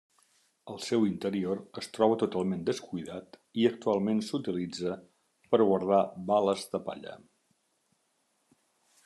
El 0.73 0.79
seu 0.83 1.03
interior 1.09 1.59
es 1.81 1.89
troba 1.97 2.17
totalment 2.23 2.63
descuidat, 2.69 3.37
i 3.61 3.67
actualment 3.71 4.23
s'utilitza 4.29 4.97
per 5.53 5.61
guardar 5.73 6.01
bales 6.33 6.67
de 6.75 6.83
palla. 6.91 7.17